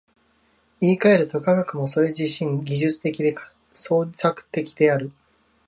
[0.79, 3.35] 言い換えると、科学もそれ自身技術的で
[3.71, 5.11] 操作的である。